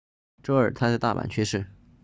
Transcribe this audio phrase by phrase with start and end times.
[0.41, 1.67] 周二他在大阪去世